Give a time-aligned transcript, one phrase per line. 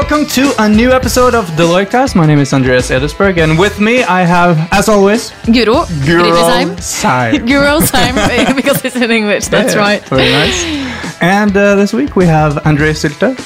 [0.00, 2.16] Welcome to a new episode of Deloitte Cast.
[2.16, 5.84] My name is Andreas Edersberg, and with me I have, as always, Guro.
[6.06, 6.32] Guro
[6.78, 7.46] Saim.
[7.50, 9.48] Guro Saim, because it's in English.
[9.48, 10.02] That's Yeah, right.
[10.08, 10.64] Very nice.
[11.20, 13.36] And uh, this week we have Andreas Sylte.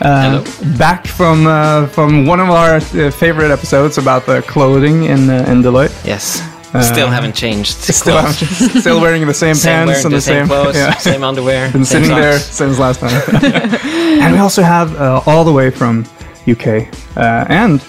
[0.00, 0.44] Uh,
[0.78, 5.44] back from uh, from one of our uh, favorite episodes about the clothing in uh,
[5.48, 5.92] in Deloitte.
[6.06, 6.40] Yes.
[6.82, 7.72] Still haven't changed.
[7.72, 8.80] Still, clothes.
[8.80, 10.96] still wearing the same, Same pants and the the same, clothes, yeah.
[10.98, 11.70] same underwear.
[11.72, 13.10] Been same sitting there since last time.
[14.22, 16.04] and we also have uh, all the way from
[16.48, 17.82] UK uh, and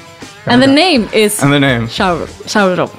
[0.47, 2.27] And the name is and the name Shaurop.
[2.47, 2.89] Shaurop.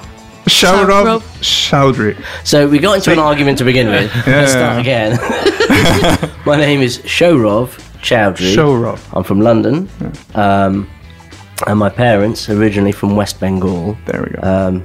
[0.47, 2.17] Shaurov Chaudhry.
[2.45, 4.11] So we got into an argument to begin with.
[4.27, 5.19] Let's start again.
[6.47, 7.69] My name is Saurav
[8.03, 8.55] Chaudhuri.
[8.55, 9.01] Shaurov.
[9.17, 9.89] I'm from London.
[10.35, 10.89] Um,
[11.67, 14.41] and my parents originally from West Bengal, There we go.
[14.43, 14.83] um,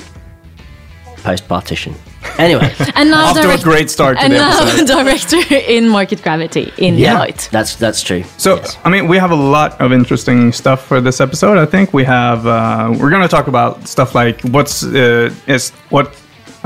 [1.27, 1.93] post partition.
[2.37, 4.87] Anyway, And now Off to a great start to And the now episode.
[4.95, 5.41] director
[5.75, 7.49] in Market Gravity in yeah, Deloitte.
[7.55, 8.23] that's that's true.
[8.37, 8.77] So, Yes.
[8.85, 11.55] I mean, we have a lot of interesting stuff for this episode.
[11.65, 12.39] I think we have.
[12.47, 12.57] Uh,
[12.99, 16.05] we're going to talk about stuff like what's uh, is what.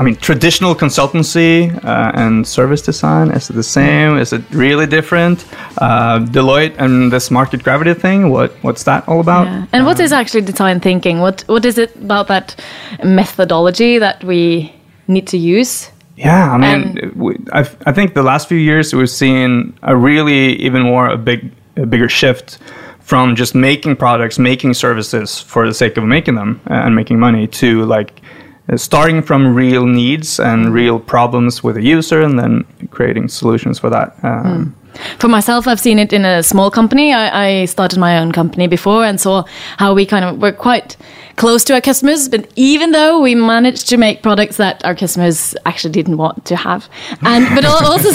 [0.02, 4.18] I mean, traditional consultancy uh, and service design is it the same?
[4.18, 5.44] Is it really different?
[5.78, 8.30] Uh, Deloitte and this market gravity thing.
[8.30, 9.46] What what's that all about?
[9.46, 9.66] Yeah.
[9.72, 11.20] And what is actually design thinking?
[11.20, 12.56] What What is it about that
[13.04, 14.72] methodology that we
[15.06, 15.88] need to use?
[16.16, 20.56] Yeah, I mean, we, I, I think the last few years we've seen a really
[20.66, 22.58] even more a big, a bigger shift
[23.00, 27.46] from just making products, making services for the sake of making them and making money
[27.46, 28.41] to like uh,
[28.76, 33.90] starting from real needs and real problems with a user and then creating solutions for
[33.90, 34.16] that.
[34.22, 34.74] Um,
[35.18, 37.12] For myself, I've seen it in a small company.
[37.12, 39.44] I, I started my own company before and saw
[39.78, 40.96] how we kind of were quite
[41.36, 42.28] close to our customers.
[42.28, 46.56] But even though we managed to make products that our customers actually didn't want to
[46.56, 46.88] have,
[47.22, 48.10] and but I've also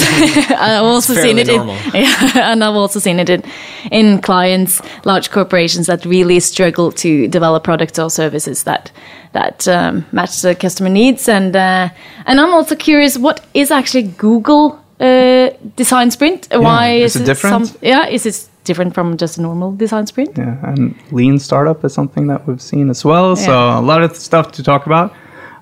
[0.56, 3.44] I've also seen it in, yeah, and I've also seen it in
[3.92, 8.92] in clients, large corporations that really struggle to develop products or services that
[9.34, 11.28] that um, match the customer needs.
[11.30, 11.90] And uh,
[12.26, 14.80] and I'm also curious, what is actually Google?
[15.00, 16.48] Uh, design sprint.
[16.52, 17.68] Why is is, it different?
[17.68, 20.38] Some, yeah, is it different from just a normal design sprint?
[20.38, 23.36] yeah, and lean startup is something that we've seen as well.
[23.38, 25.14] So a lot of stuff to talk about.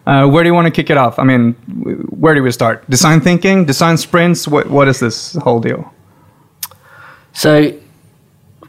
[0.07, 1.17] Uh, where do you want to kick it off?
[1.17, 1.53] I mean,
[2.23, 2.87] where do we start?
[2.89, 4.47] Design thinking, design sprints.
[4.47, 5.91] What what is this whole deal?
[7.33, 7.73] So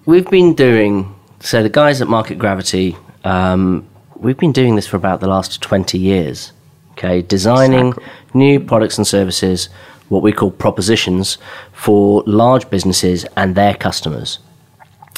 [0.06, 1.14] we've been doing.
[1.40, 3.86] So the guys at Market Gravity, um,
[4.16, 6.52] we've been doing this for about the last twenty years.
[6.92, 8.12] Okay, designing Exactly.
[8.32, 9.68] new products and services,
[10.09, 11.39] what we call propositions
[11.72, 14.39] for large businesses and their customers.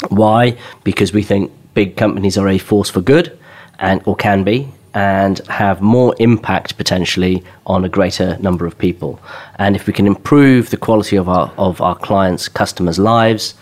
[0.09, 0.57] Why?
[0.85, 3.39] Because we think big companies are a force for good,
[3.79, 9.21] and or can be, and have more impact potentially on a greater number of people.
[9.57, 13.55] And if we can improve the quality of our of our clients' customers' lives,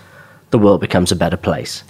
[0.50, 1.84] the world becomes a better place.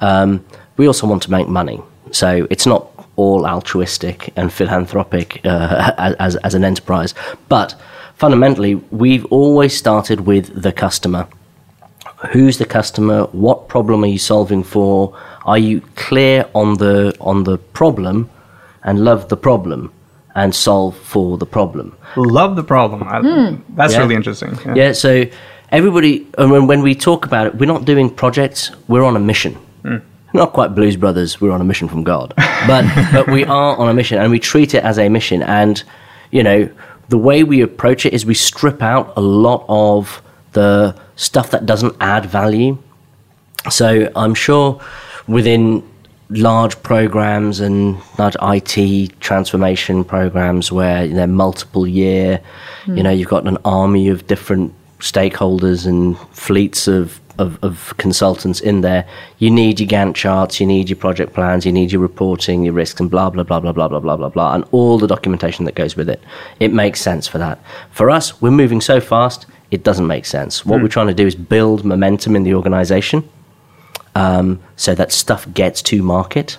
[0.00, 0.44] Um,
[0.76, 1.80] we also want to make money,
[2.10, 2.86] so it's not
[3.16, 7.14] all altruistic and philanthropic uh, as as an enterprise,
[7.48, 7.74] but
[8.20, 11.26] fundamentally, we've always started with the customer.
[12.32, 13.24] Who's the customer?
[13.32, 15.16] What problem are you solving for?
[15.46, 18.28] Are you clear on the on the problem
[18.84, 19.90] and love the problem
[20.34, 21.96] and solve for the problem?
[22.16, 23.02] Love the problem.
[23.04, 23.56] I, hmm.
[23.74, 24.00] That's Yeah.
[24.00, 24.52] really interesting.
[24.66, 24.74] Yeah.
[24.82, 25.24] yeah so
[25.72, 29.24] everybody and when, when we talk about it we're not doing projects we're on a
[29.32, 29.54] mission.
[29.86, 30.00] Hmm.
[30.34, 32.34] Not quite blues brothers we're on a mission from god.
[32.66, 32.84] But
[33.16, 35.42] but we are on a mission and we treat it as a mission.
[35.42, 35.82] And
[36.30, 36.68] you know
[37.10, 40.22] the way we approach it is we strip out a lot of
[40.52, 42.78] the stuff that doesn't add value.
[43.68, 44.80] So I'm sure
[45.26, 45.82] within
[46.30, 52.40] large programs and large IT transformation programs where they're multiple year,
[52.86, 53.00] you hmm.
[53.02, 58.82] know, you've got an army of different stakeholders and fleets of, of, of consultants in
[58.82, 59.08] there.
[59.38, 62.74] You need your Gantt charts, you need your project plans, you need your reporting, your
[62.74, 65.64] risks, and blah, blah, blah, blah, blah, blah, blah, blah, blah, and all the documentation
[65.64, 66.22] that goes with it.
[66.60, 67.58] It makes sense for that.
[67.90, 70.66] For us, we're moving so fast, it doesn't make sense.
[70.66, 73.28] What we're trying to do is build momentum in the organization
[74.14, 76.58] um, so that stuff gets to market,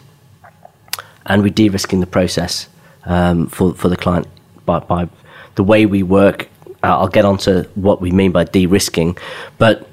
[1.28, 2.68] and we're de-risking the process
[3.06, 4.28] um, for for the client
[4.66, 5.10] by, by
[5.56, 6.50] the way we work.
[6.84, 9.18] Uh, I'll get onto what we mean by de-risking,
[9.60, 9.88] but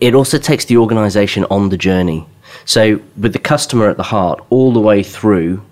[0.00, 2.26] it also takes the organization on the journey.
[2.64, 5.62] So with the customer at the heart, all the way through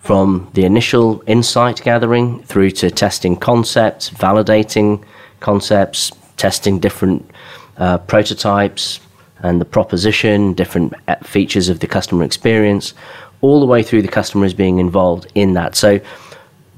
[0.00, 5.04] from the initial insight gathering through to testing concepts, validating
[5.40, 7.28] concepts, testing different
[7.76, 9.00] uh, prototypes
[9.40, 12.94] and the proposition, different uh, features of the customer experience,
[13.40, 15.76] all the way through the customer is being involved in that.
[15.76, 16.00] So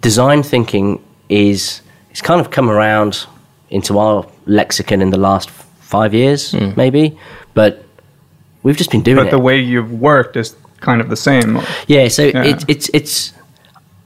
[0.01, 3.27] design thinking is it's kind of come around
[3.71, 5.49] into our lexicon in the last
[5.91, 6.71] five years, hmm.
[6.77, 7.19] maybe,
[7.55, 7.85] but
[8.63, 9.31] we've just been doing but it.
[9.31, 11.59] the way you've worked is kind of the same.
[11.87, 12.45] Yeah, so Yeah.
[12.51, 13.33] It, it's it's.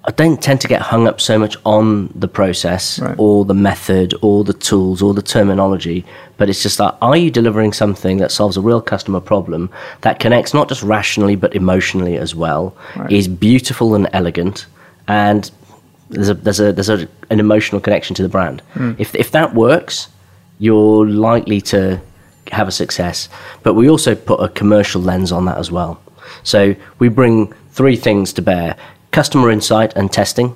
[0.06, 3.14] I don't tend to get hung up so much on the process Right.
[3.18, 6.04] or the method or the tools or the terminology,
[6.36, 9.70] but it's just like, are you delivering something that solves a real customer problem
[10.02, 13.12] that connects not just rationally but emotionally as well, Right.
[13.18, 14.66] is beautiful and elegant,
[15.08, 15.50] and
[16.10, 18.60] there's a there's a there's a, an emotional connection to the brand.
[18.74, 18.92] Hmm.
[18.98, 20.08] If if that works,
[20.58, 22.00] you're likely to
[22.52, 23.28] have a success.
[23.62, 26.00] But we also put a commercial lens on that as well.
[26.42, 28.76] So we bring three things to bear:
[29.10, 30.54] customer insight and testing.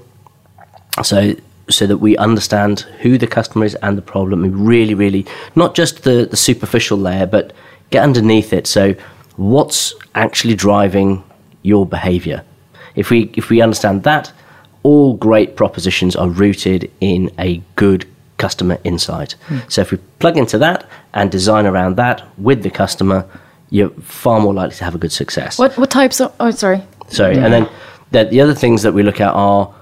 [1.02, 1.34] So
[1.70, 4.42] so that we understand who the customer is and the problem.
[4.42, 7.52] We really, really not just the, the superficial layer, but
[7.90, 8.66] get underneath it.
[8.66, 8.94] So
[9.36, 11.22] what's actually driving
[11.62, 12.42] your behavior?
[12.94, 14.32] If we if we understand that,
[14.82, 18.06] all great propositions are rooted in a good
[18.38, 19.34] customer insight.
[19.68, 23.24] So if we plug into that and design around that with the customer,
[23.70, 25.58] you're far more likely to have a good success.
[25.58, 26.32] What what types of?
[26.40, 26.80] Oh, sorry.
[27.08, 27.68] Sorry, and then
[28.10, 29.74] the, the other things that we look at are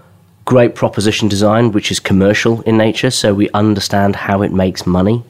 [0.45, 5.23] great proposition design, which is commercial in nature, so we understand how it makes money.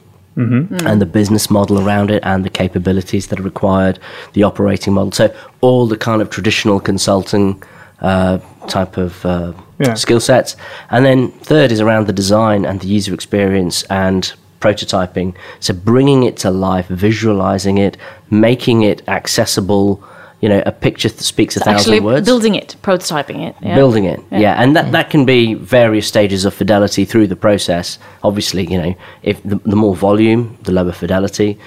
[0.85, 3.97] And the business model around it, and the capabilities that are required,
[4.33, 5.11] the operating model.
[5.11, 7.63] So all the kind of traditional consulting
[8.01, 9.93] uh, type of uh, Yeah.
[9.95, 10.55] skill sets.
[10.89, 15.33] And then third is around the design and the user experience and prototyping.
[15.59, 17.97] So bringing it to life, visualizing it,
[18.29, 20.01] making it accessible.
[20.39, 23.55] You know, a picture that speaks a thousand Actually, words building it, prototyping it.
[23.59, 23.73] Yeah.
[23.73, 27.97] building it yeah, and that, that can be various stages of fidelity through the process
[28.21, 28.93] obviously you know
[29.23, 31.57] if the, the more volume the lower fidelity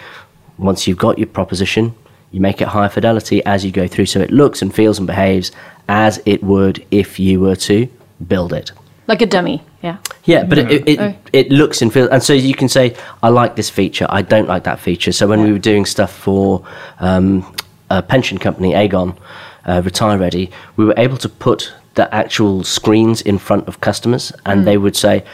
[0.56, 1.92] once you've got your proposition
[2.30, 5.06] you make it higher fidelity as you go through so it looks and feels and
[5.08, 5.50] behaves
[5.90, 7.88] as it would if you were to
[8.28, 8.70] build it
[9.08, 9.60] Like a dummy.
[9.82, 9.96] Yeah.
[10.24, 11.06] yeah, but it, it, Oh.
[11.06, 14.22] it, it looks and feels, and so you can say, I like this feature, I
[14.22, 15.10] don't like that feature.
[15.10, 16.62] So when we were doing stuff for
[17.00, 17.44] um,
[17.88, 19.16] a pension company, Aegon,
[19.64, 24.32] uh, Retire Ready, we were able to put the actual screens in front of customers,
[24.44, 25.24] and they would say,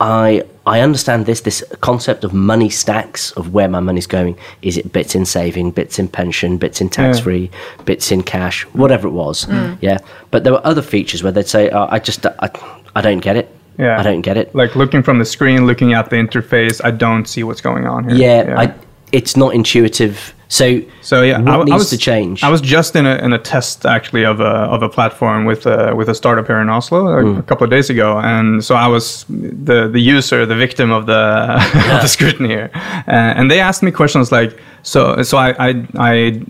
[0.00, 4.36] I I understand this this concept of money stacks of where my money's going.
[4.62, 7.50] Is it bits in saving, bits in pension, bits in tax free,
[7.84, 9.46] bits in cash, whatever it was.
[9.46, 9.78] Mm.
[9.80, 9.98] Yeah,
[10.30, 12.50] but there were other features where they'd say, oh, I just I,
[12.94, 13.54] I don't get it.
[13.78, 13.98] Yeah.
[13.98, 14.54] I don't get it.
[14.54, 18.08] Like looking from the screen, looking at the interface, I don't see what's going on
[18.08, 18.18] here.
[18.18, 18.74] Yeah, I,
[19.12, 20.34] it's not intuitive.
[20.48, 22.42] So So yeah, what I, needs I was to change?
[22.42, 25.66] I was just in a in a test actually of a of a platform with
[25.66, 27.38] a with a startup here in Oslo a, Hmm.
[27.38, 31.04] a couple of days ago, and so I was the the user, the victim of
[31.06, 31.22] the
[31.94, 35.70] of the scrutiny here, uh, and they asked me questions like, so so I I
[35.98, 36.42] I,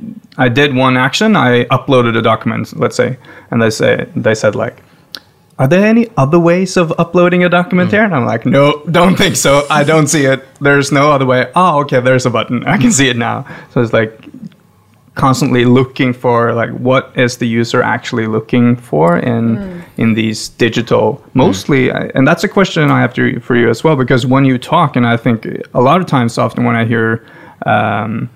[0.46, 3.16] I did one action, I uploaded a document, let's say,
[3.50, 4.76] and they say they said like.
[5.58, 8.00] Are there any other ways of uploading a document here?
[8.00, 8.12] Hmm.
[8.12, 9.66] And I'm like, no, don't think so.
[9.68, 10.44] I don't see it.
[10.60, 11.50] There's no other way.
[11.56, 12.64] Oh, okay, there's a button.
[12.64, 12.90] I can hmm.
[12.90, 13.44] see it now.
[13.72, 14.24] So it's like
[15.18, 19.80] constantly looking for like what is the user actually looking for in hmm.
[20.00, 23.82] in these digital mostly I- and that's a question i have to for you as
[23.82, 25.44] well because when you talk and i think
[25.74, 27.26] a lot of times often when i hear
[27.66, 28.30] um,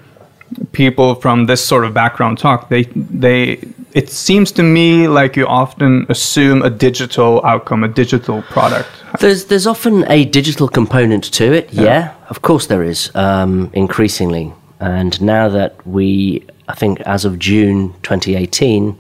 [0.73, 3.59] people from this sort of background talk they they
[3.95, 8.89] it seems to me like you often assume a digital outcome a digital product
[9.21, 11.73] There's there's often a digital component to it.
[11.73, 13.15] Yeah, of course there is.
[13.15, 18.97] Um, increasingly, and now that we, I think, as of June 2018,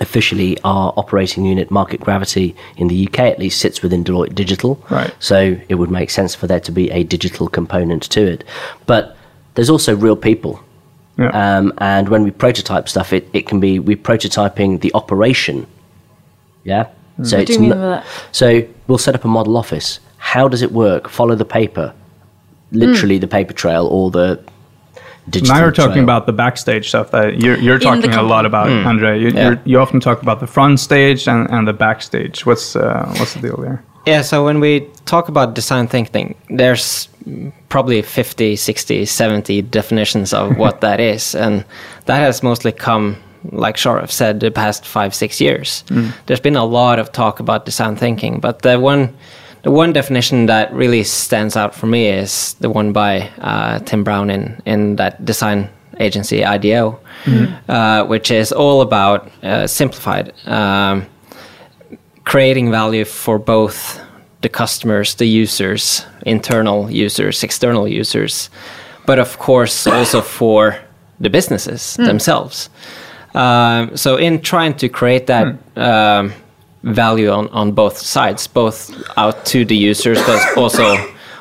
[0.00, 4.84] officially our operating unit, Market Gravity, in the UK at least, sits within Deloitte Digital.
[4.90, 5.14] Right.
[5.20, 8.42] So it would make sense for there to be a digital component to it,
[8.86, 9.16] but
[9.54, 10.60] there's also real people.
[11.18, 15.66] Yeah Um, and when we prototype stuff, it, it can be we're prototyping the operation.
[16.64, 16.84] Yeah.
[17.22, 18.04] So What do it's you mean no- that?
[18.32, 20.00] so we'll set up a model office.
[20.18, 21.08] How does it work?
[21.08, 21.92] Follow the paper,
[22.72, 24.40] literally the paper trail or the
[25.28, 25.54] digital.
[25.54, 26.04] now you're talking trail.
[26.04, 29.44] about the backstage stuff that you're, you're the talking a lot about andre you, Yeah.
[29.48, 33.34] you're, you often talk about the front stage and, and the backstage what's uh, what's
[33.34, 37.08] the deal there Yeah, so when we talk about design thinking, there's
[37.70, 41.34] probably 50, 60, 70 definitions of what that is.
[41.34, 41.64] And
[42.04, 43.16] that has mostly come,
[43.52, 45.82] like Saurav said, the past five, six years.
[46.26, 49.16] There's been a lot of talk about design thinking, but the one,
[49.62, 54.04] the one definition that really stands out for me is the one by uh, Tim
[54.04, 56.98] Brown in, in that design agency, IDEO,
[57.68, 60.32] uh, which is all about uh, simplified.
[60.46, 61.06] Um,
[62.24, 64.00] creating value for both
[64.42, 68.50] the customers, the users, internal users, external users,
[69.06, 70.76] but of course also for
[71.20, 72.70] the businesses themselves.
[73.34, 76.32] Um, so, in trying to create that um,
[76.82, 80.96] value on, on both sides, both out to the users, but also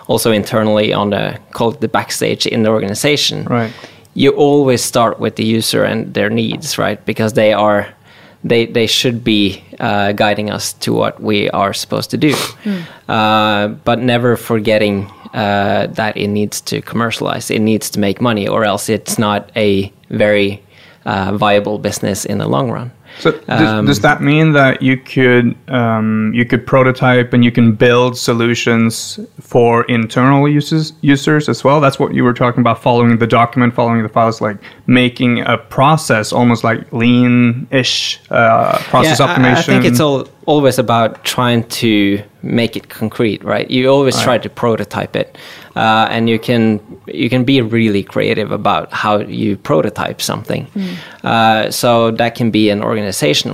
[0.08, 3.72] also internally on the call it the backstage in the organization, Right.
[4.16, 7.04] you always start with the user and their needs, right?
[7.06, 7.88] Because they are
[8.44, 12.36] they they should be uh, guiding us to what we are supposed to do,
[13.08, 18.48] uh, but never forgetting uh, that it needs to commercialize, it needs to make money,
[18.48, 20.62] or else it's not a very
[21.06, 22.92] uh, viable business in the long run.
[23.18, 27.74] So does, does that mean that you could um, you could prototype and you can
[27.74, 31.82] build solutions for internal uses users as well?
[31.82, 35.58] That's what you were talking about, following the document, following the files, like making a
[35.58, 39.58] process almost like lean-ish uh, process Yeah, optimization.
[39.58, 43.70] I, think it's all, always about trying to make it concrete, right?
[43.70, 45.38] You always try to prototype it,
[45.76, 50.68] uh, and you can you can be really creative about how you prototype something.
[51.24, 52.99] Uh, so that can be an organization,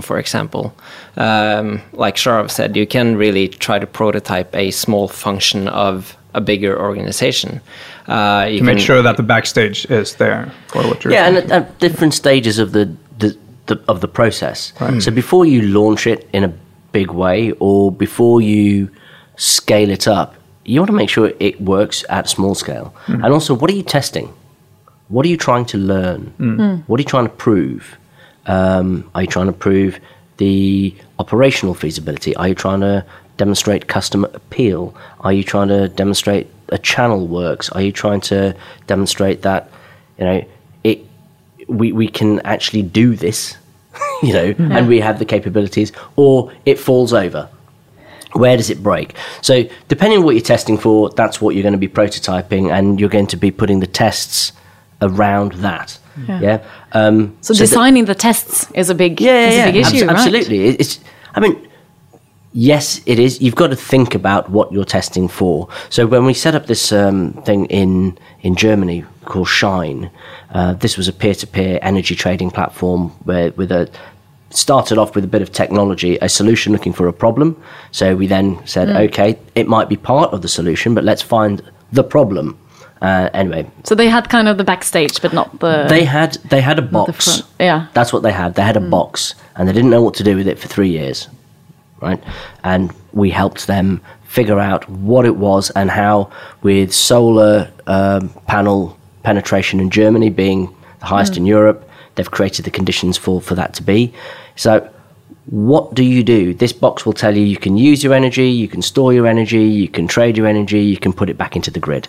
[0.01, 0.73] for example.
[1.17, 6.41] Um, like Saurav said, you can really try to prototype a small function of a
[6.41, 7.61] bigger organization.
[8.07, 11.25] Uh, you to make can- sure that the backstage is there for what you're Yeah,
[11.25, 11.37] saying.
[11.43, 12.85] and at, at different stages of the,
[13.19, 13.37] the,
[13.67, 14.73] the of the process.
[14.99, 16.51] So before you launch it in a
[16.91, 18.89] big way, or before you
[19.37, 20.35] scale it up,
[20.65, 22.93] you want to make sure it works at small scale.
[23.07, 24.33] And also, what are you testing?
[25.09, 26.83] What are you trying to learn?
[26.87, 27.97] What are you trying to prove?
[28.45, 29.99] Um, are you trying to prove
[30.37, 32.35] the operational feasibility?
[32.35, 33.05] Are you trying to
[33.37, 34.95] demonstrate customer appeal?
[35.21, 37.69] Are you trying to demonstrate a channel works?
[37.69, 38.55] Are you trying to
[38.87, 39.69] demonstrate that
[40.17, 40.45] you know
[40.83, 41.05] it
[41.67, 43.57] we we can actually do this,
[44.23, 47.49] you know, and we have the capabilities, or it falls over?
[48.33, 49.15] Where does it break?
[49.41, 52.99] So, depending on what you're testing for, that's what you're going to be prototyping, and
[52.99, 54.51] you're going to be putting the tests
[55.01, 55.97] around that.
[56.27, 56.39] Yeah.
[56.41, 56.57] Yeah.
[56.93, 59.95] Um, So, that- designing the tests is a big, yeah, is yeah, a big issue,
[59.97, 60.15] abs- right?
[60.17, 60.67] absolutely.
[60.67, 60.99] It's,
[61.35, 61.55] I mean,
[62.53, 63.41] yes, it is.
[63.41, 65.67] You've got to think about what you're testing for.
[65.89, 70.09] So when we set up this um, thing in in Germany called Shine,
[70.53, 73.89] uh, this was a peer-to-peer energy trading platform where with a
[74.51, 77.55] started off with a bit of technology, a solution looking for a problem.
[77.91, 79.07] So we then said, Mm.
[79.09, 82.55] okay, it might be part of the solution, but let's find the problem.
[83.05, 85.85] Uh, anyway, So they had kind of the backstage, but not the.
[85.87, 87.43] they had they had a box.
[87.59, 87.87] Yeah.
[87.93, 88.55] That's what they had.
[88.55, 90.89] They had a box, and they didn't know what to do with it for three
[90.89, 91.27] years,
[92.01, 92.21] right?
[92.63, 96.29] And we helped them figure out what it was and how,
[96.63, 100.59] with solar um, panel penetration in Germany being
[100.99, 104.13] the highest in Europe, they've created the conditions for for that to be.
[104.55, 104.71] So.
[105.51, 106.55] What do you do?
[106.55, 109.63] This box will tell you you can use your energy, you can store your energy,
[109.81, 112.07] you can trade your energy, you can put it back into the grid.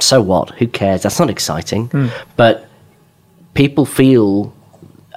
[0.00, 0.50] So what?
[0.50, 1.02] Who cares?
[1.02, 1.88] That's not exciting.
[1.88, 2.08] Hmm.
[2.36, 2.66] But
[3.54, 4.54] people feel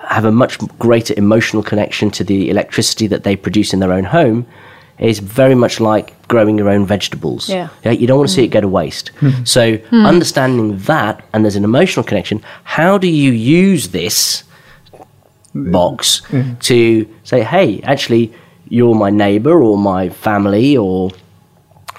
[0.08, 4.04] have a much greater emotional connection to the electricity that they produce in their own
[4.04, 4.46] home
[4.98, 7.50] It's very much like growing your own vegetables.
[7.50, 7.70] Yeah.
[7.84, 8.46] you don't want to see hmm.
[8.46, 9.10] it go to waste.
[9.20, 9.44] Hmm.
[9.44, 14.44] So understanding that and there's an emotional connection, how do you use this
[15.54, 16.22] box
[16.62, 18.34] to say, hey, actually
[18.70, 21.12] you're my neighbor or my family or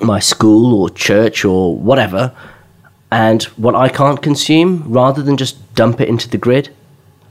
[0.00, 2.34] my school or church or whatever,
[3.16, 6.68] and what I can't consume, rather than just dump it into the grid,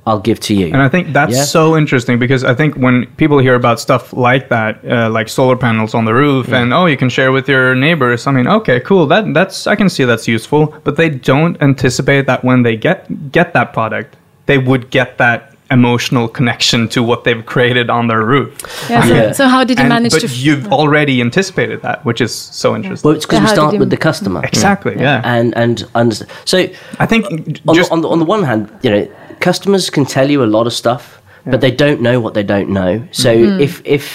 [0.07, 0.67] I'll give to you.
[0.67, 1.43] And I think that's Yeah.
[1.43, 5.55] so interesting because I think when people hear about stuff like that, uh, like solar
[5.55, 8.27] panels on the roof, and oh, you can share with your neighbors.
[8.27, 9.05] I mean, okay, cool.
[9.07, 13.31] That that's I can see that's useful, but they don't anticipate that when they get
[13.31, 14.15] get that product,
[14.45, 18.51] they would get that emotional connection to what they've created on their roof.
[18.89, 19.31] Yeah, so, Yeah.
[19.39, 20.27] so how did you And- manage but to?
[20.27, 23.07] f- you've already anticipated that, which is so interesting.
[23.07, 24.41] well, it's because So we start you- with the customer.
[24.51, 24.93] exactly.
[25.07, 25.21] Yeah.
[25.35, 26.29] And and understand.
[26.53, 26.57] So
[27.03, 29.03] I think on, just the, on, the, on the one hand, you know,
[29.49, 31.03] customers can tell you a lot of stuff,
[31.51, 32.93] but they don't know what they don't know.
[33.11, 33.61] So Mm-hmm.
[33.67, 34.05] if if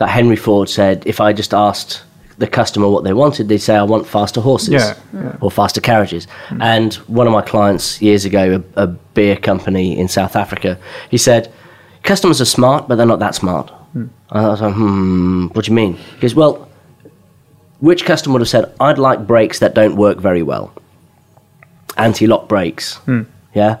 [0.00, 1.92] like Henry Ford said, if I just asked
[2.42, 5.36] the customer what they wanted, they'd say, "I want faster horses Yeah, yeah.
[5.40, 6.26] or faster carriages."
[6.60, 8.42] And one of my clients years ago,
[8.76, 10.76] a, a beer company in South Africa,
[11.10, 11.42] he said,
[12.02, 15.70] "Customers are smart, but they're not that smart." And I was like, "Hmm, what do
[15.70, 16.68] you mean?" He goes, "Well."
[17.90, 20.70] Which customer would have said, I'd like brakes that don't work very well?
[21.96, 23.00] Anti lock brakes.
[23.54, 23.78] Yeah?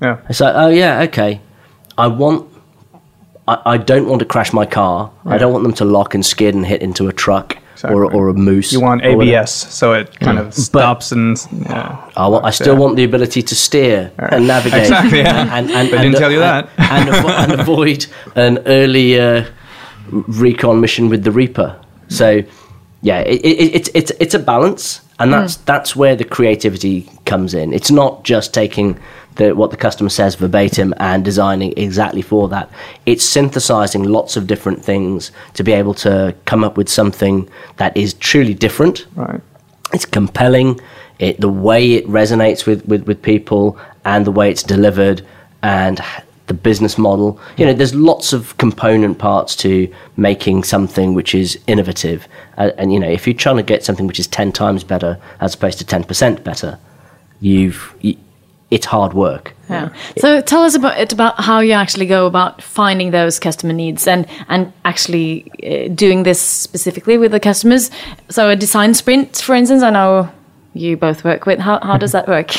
[0.00, 0.18] yeah.
[0.28, 1.40] It's like, oh yeah, okay.
[1.98, 2.46] I want.
[3.48, 5.10] I, I don't want to crash my car.
[5.26, 8.18] I don't want them to lock and skid and hit into a truck Exactly.
[8.18, 8.72] or a moose.
[8.72, 9.02] You want.
[9.04, 12.10] ABS, so it kind of stops and yeah.
[12.16, 12.80] I, I still Yeah.
[12.80, 14.80] want the ability to steer and navigate.
[14.82, 15.56] Exactly, yeah.
[15.56, 16.68] And, and, They and- didn't tell you that.
[16.78, 18.06] And, avo- and avoid
[18.36, 19.44] an early uh,
[20.10, 21.76] recon mission with the Reaper.
[22.08, 22.42] So,
[23.02, 27.54] yeah, it, it, it's it's it's a balance, and that's that's where the creativity comes
[27.54, 27.72] in.
[27.72, 28.98] It's not just taking
[29.36, 32.68] the what the customer says verbatim and designing exactly for that.
[33.06, 37.96] It's synthesizing lots of different things to be able to come up with something that
[37.96, 39.40] is truly different Right.
[39.92, 40.80] it's compelling,
[41.18, 45.22] it, the way it resonates with, with, with people and the way it's delivered
[45.62, 46.00] and
[46.50, 47.40] the business model.
[47.56, 52.26] You know, there's lots of component parts to making something which is innovative.
[52.58, 55.16] Uh, and, you know, if you're trying to get something which is 10 times better
[55.38, 56.76] as opposed to 10% better,
[57.40, 58.16] you've, y
[58.70, 59.52] it's hard work.
[59.68, 59.92] Yeah.
[60.18, 64.06] So tell us about it about how you actually go about finding those customer needs
[64.06, 67.90] and and actually uh, doing this specifically with the customers.
[68.28, 70.30] So a design sprint, for instance, I know
[70.72, 71.58] you both work with.
[71.58, 72.52] How how does that work?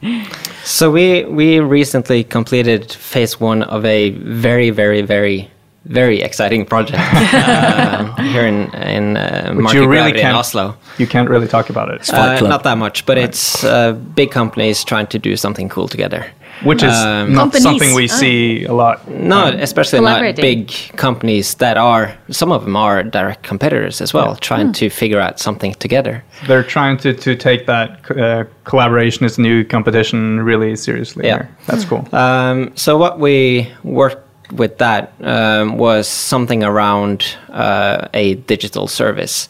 [0.64, 5.50] So we we recently completed phase one of a very very very
[5.86, 10.36] very exciting project uh, here in in uh, Which Market you really in can't.
[10.36, 10.76] Oslo.
[10.98, 14.30] You can't really talk about it, Fight Uh, not that much, but it's uh, big
[14.30, 16.26] companies trying to do something cool together.
[16.62, 17.62] Which is Um, not Companies.
[17.62, 18.06] something we Oh.
[18.06, 19.08] see a lot.
[19.08, 24.36] No, especially not big companies that are some of them are direct competitors as well,
[24.36, 26.22] trying to figure out something together.
[26.46, 31.26] They're trying to, to take that uh, collaboration is new competition really seriously.
[31.26, 31.36] Yeah.
[31.36, 31.48] here.
[31.66, 32.06] That's cool.
[32.12, 39.48] Um, so what we worked with that um, was something around uh, a digital service.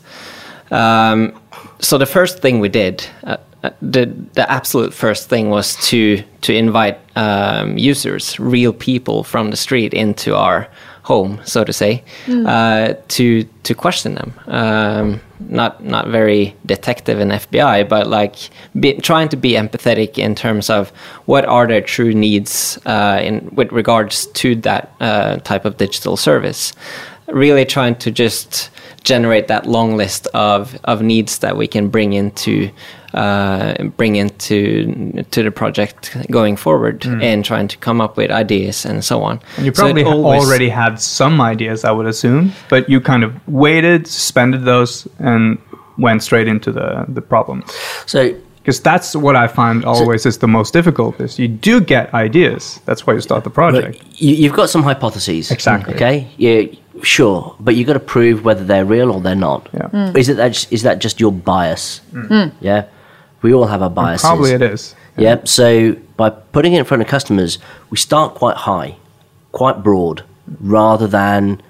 [0.71, 1.33] Um,
[1.81, 3.37] so the first thing we did, uh,
[3.83, 9.57] the the absolute first thing was to to invite um, users, real people from the
[9.57, 10.69] street, into our
[11.03, 12.03] home, so to say,
[12.47, 14.33] uh, to to question them.
[14.47, 18.37] Um, not not very detective and FBI, but like
[18.79, 20.91] be, trying to be empathetic in terms of
[21.27, 26.17] what are their true needs uh, in with regards to that uh, type of digital
[26.17, 26.73] service.
[27.27, 28.71] Really trying to just
[29.05, 32.71] generate that long list of, of needs that we can bring into
[33.15, 37.21] uh, bring into to the project going forward, hmm.
[37.23, 39.41] and trying to come up with ideas and so on.
[39.57, 43.25] And you probably ha- always- already had some ideas, I would assume, but you kind
[43.25, 45.59] of waited, suspended those, and
[45.99, 47.63] went straight into the, the problem.
[48.07, 51.21] So Because that's what I find always is the most difficult.
[51.21, 52.81] Is you do get ideas.
[52.85, 54.03] That's why you start the project.
[54.21, 55.51] You, you've got some hypotheses.
[55.51, 55.95] Exactly.
[55.95, 56.27] Okay.
[56.37, 56.63] Yeah.
[57.03, 59.69] Sure, but you've got to prove whether they're real or they're not.
[59.73, 59.89] Yeah.
[59.89, 60.17] Hmm.
[60.17, 60.53] Is it that?
[60.53, 62.03] Just, is that just your bias?
[62.13, 62.49] Hmm.
[62.61, 62.85] Yeah.
[63.43, 64.23] We all have our biases.
[64.27, 64.95] Probably it is.
[65.17, 65.49] Yep.
[65.49, 67.59] So by putting it in front of customers,
[67.91, 68.97] we start quite high,
[69.53, 70.23] quite broad,
[70.61, 71.61] rather than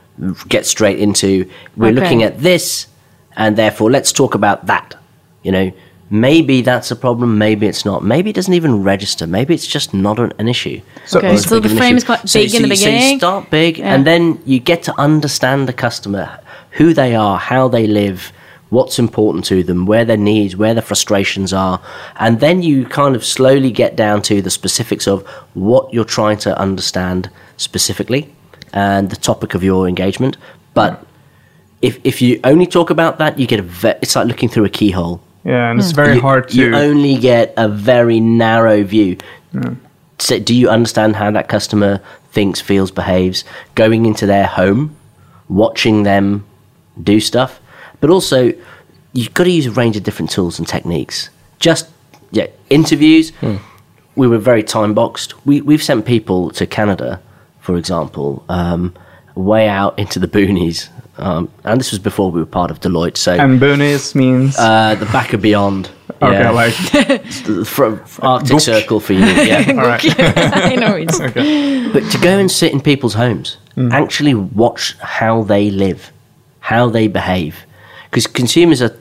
[0.49, 2.01] get straight into we're Okay.
[2.01, 2.87] looking at this,
[3.37, 4.95] and therefore let's talk about that.
[5.43, 5.73] You know,
[6.11, 8.05] maybe that's a problem, maybe it's not.
[8.05, 9.27] Maybe it doesn't even register.
[9.27, 10.81] Maybe it's just not an, an issue.
[11.07, 11.97] So- Okay, so the frame issue.
[11.97, 13.95] is quite big so in the you- so you start big, Yeah.
[13.95, 16.39] and then you get to understand the customer,
[16.73, 18.33] who they are, how they live,
[18.71, 21.81] what's important to them, where their needs, where their frustrations are,
[22.17, 26.39] and then you kind of slowly get down to the specifics of what you're trying
[26.39, 28.33] to understand specifically
[28.73, 30.37] and the topic of your engagement.
[30.75, 31.05] But
[31.83, 34.65] if if you only talk about that, you get a ve- it's like looking through
[34.65, 35.21] a keyhole.
[35.45, 36.57] Yeah, and it's very you, hard to.
[36.57, 39.17] You only get a very narrow view.
[40.19, 43.45] So do you understand how that customer thinks, feels, behaves?
[43.75, 44.95] Going into their home,
[45.49, 46.45] watching them
[47.03, 47.60] do stuff,
[48.01, 48.53] but also
[49.13, 51.31] you've got to use a range of different tools and techniques.
[51.59, 51.89] Just
[52.31, 53.33] yeah, interviews.
[54.17, 55.47] We were very time boxed.
[55.47, 57.21] We we've sent people to Canada,
[57.61, 58.95] for example, um,
[59.35, 63.17] way out into the boonies, um, and this was before we were part of Deloitte.
[63.17, 64.57] So and boonies means.
[64.59, 65.91] uh, the back of beyond.
[66.23, 66.51] okay, yeah.
[66.51, 66.75] like.
[67.45, 68.61] the fr- Arctic Book.
[68.61, 69.25] Circle for you.
[69.25, 69.65] Yeah.
[69.71, 70.05] all right.
[70.05, 73.57] I know it's but to go and sit in people's homes,
[73.91, 76.13] actually watch how they live,
[76.61, 77.65] how they behave,
[78.11, 78.97] because consumers are.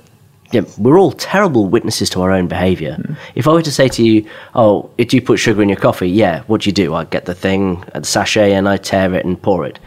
[0.52, 2.96] Yeah, we're all terrible witnesses to our own behaviour.
[2.96, 3.14] Hmm.
[3.36, 6.10] If I were to say to you, "Oh, do you put sugar in your coffee?"
[6.10, 6.42] Yeah.
[6.48, 6.96] What do you do?
[6.96, 9.78] I get the thing, uh, the sachet, and I tear it and pour it.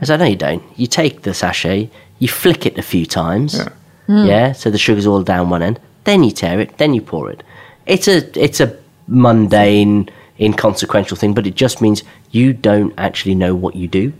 [0.00, 0.62] I said, "No, you don't.
[0.76, 1.88] You take the sachet,
[2.18, 3.62] you flick it a few times,
[4.06, 4.26] hmm.
[4.26, 5.78] yeah, so the sugar's all down one end.
[6.04, 7.42] Then you tear it, then you pour it.
[7.86, 10.08] It's a it's a mundane,
[10.40, 14.12] inconsequential thing, but it just means you don't actually know what you do.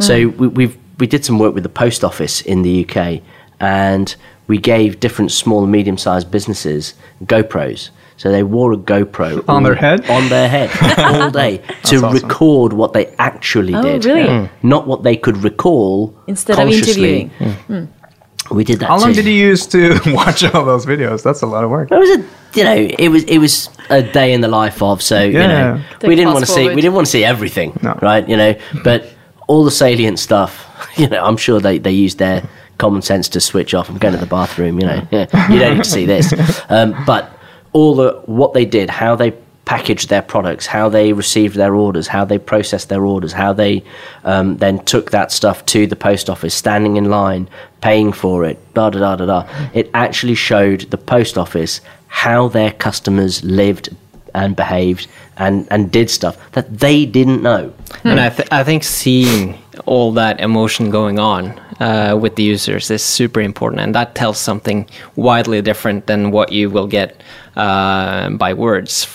[0.00, 3.20] So we, we've we did some work with the post office in the UK,
[3.60, 4.14] and
[4.46, 7.90] we gave different small and medium sized businesses GoPros.
[8.16, 10.08] So they wore a GoPro On their head?
[10.08, 12.12] on their head all day to awesome.
[12.12, 14.28] record what they actually Oh, did, really?
[14.46, 14.66] Hmm.
[14.68, 17.22] not what they could recall Instead of consciously.
[17.22, 17.30] interviewing.
[17.66, 17.78] Hmm.
[17.86, 18.54] Hmm.
[18.54, 18.86] We did that.
[18.86, 19.22] How long too.
[19.22, 21.22] did you use to watch all those videos?
[21.22, 21.90] That's a lot of work.
[21.90, 25.00] It was a, you know, it was it was a day in the life of.
[25.02, 25.46] So you Yeah.
[25.46, 27.98] know, Take we didn't want to see we didn't want to see everything, No.
[28.02, 28.28] right?
[28.28, 29.06] You know, but
[29.48, 30.60] all the salient stuff.
[30.96, 32.42] You know, I'm sure they they used their
[32.78, 33.88] common sense to switch off.
[33.88, 34.80] I'm going to the bathroom.
[34.80, 36.32] You know, yeah, you don't need to see this.
[36.68, 37.30] Um, but
[37.72, 39.32] all the what they did, how they
[39.64, 43.82] packaged their products, how they received their orders, how they processed their orders, how they
[44.24, 47.48] um, then took that stuff to the post office, standing in line,
[47.80, 49.68] paying for it, da da da da da.
[49.72, 53.94] It actually showed the post office how their customers lived
[54.34, 55.06] and behaved
[55.36, 57.72] and, and did stuff that they didn't know.
[58.02, 62.90] And I, th- I think seeing all that emotion going on uh, with the users
[62.90, 67.22] is super important, and that tells something widely different than what you will get
[67.56, 69.08] uh, by words,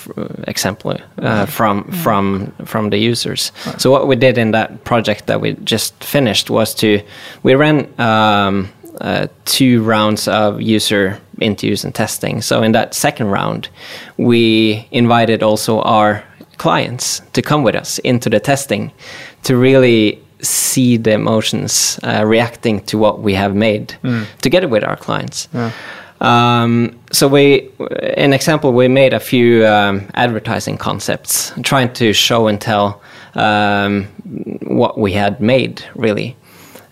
[0.46, 3.52] example, uh, from from from the users.
[3.78, 7.00] So what we did in that project that we just finished was to
[7.42, 7.88] we ran.
[7.98, 8.68] Um,
[9.00, 12.42] uh, two rounds of user interviews and testing.
[12.42, 13.68] So in that second round,
[14.18, 16.22] we invited also our
[16.58, 18.92] clients to come with us into the testing
[19.44, 23.94] to really see the emotions uh, reacting to what we have made
[24.40, 25.48] together with our clients.
[26.20, 27.70] Um, so we,
[28.02, 33.00] an example, we made a few um, advertising concepts, trying to show and tell
[33.34, 34.04] um,
[34.62, 36.36] what we had made, really.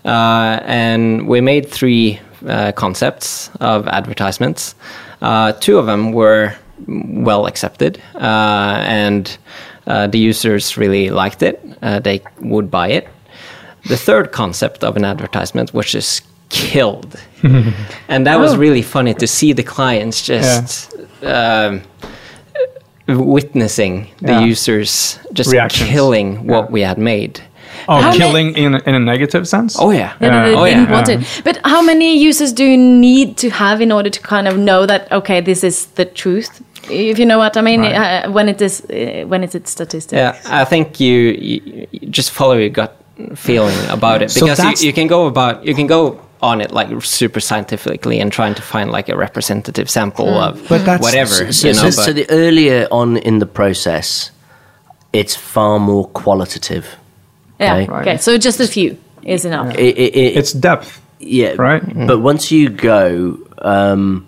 [0.05, 4.75] Uh, and we made three uh, concepts of advertisements.
[5.21, 6.55] Uh, two of them were
[6.87, 9.37] well accepted, uh, and
[9.87, 11.61] uh, the users really liked it.
[11.81, 13.07] Uh, they would buy it.
[13.87, 17.15] The third concept of an advertisement, which is killed,
[18.07, 18.57] and that was Oh.
[18.57, 20.93] really funny to see the clients just.
[21.23, 21.81] Um,
[23.07, 24.41] witnessing the Yeah.
[24.51, 25.89] users just Reactions.
[25.89, 26.71] killing what Yeah.
[26.71, 27.39] we had made.
[27.87, 29.75] Oh, How killing in, in a negative sense?
[29.79, 30.11] Oh yeah.
[30.21, 30.75] Yeah, that they Oh, yeah.
[30.75, 31.19] didn't want Yeah.
[31.19, 31.41] it.
[31.43, 34.85] But how many users do you need to have in order to kind of know
[34.85, 36.61] that okay, this is the truth?
[36.89, 38.25] If you know what I mean, Right.
[38.25, 40.13] uh, when it is uh, when it's its statistics.
[40.13, 42.91] Yeah, I think you, you, you just follow your gut
[43.35, 46.71] feeling about it because that's- you, you can go about you can go on it
[46.71, 50.43] like super scientifically and trying to find like a representative sample hmm.
[50.43, 51.89] of But that's- whatever So, you know.
[51.89, 54.31] so, but so the earlier on in the process,
[55.11, 56.95] it's far more qualitative.
[57.59, 57.75] Yeah.
[57.75, 57.91] Okay.
[57.91, 58.17] Okay.
[58.17, 59.75] So just a few is enough.
[59.75, 61.81] It, it, it, It's depth, yeah, right?
[61.83, 62.07] Mm-hmm.
[62.07, 64.25] But once you go um,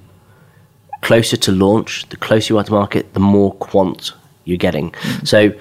[1.02, 4.12] closer to launch, the closer you are to market, the more quant
[4.44, 4.92] you're getting.
[4.92, 5.26] Mm-hmm.
[5.26, 5.54] So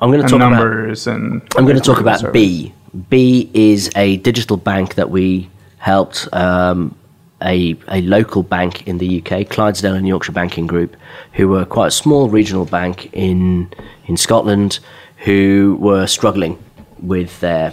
[0.00, 1.42] I'm going to talk about numbers and.
[1.56, 2.20] I'm going to talk service.
[2.22, 2.72] about B.
[3.08, 6.94] B is a digital bank that we helped um,
[7.42, 10.96] a, a local bank in the UK, Clydesdale and Yorkshire Banking Group,
[11.32, 13.72] who were quite a small regional bank in
[14.06, 14.78] in Scotland,
[15.18, 16.62] who were struggling
[17.00, 17.72] with their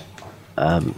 [0.57, 0.95] um,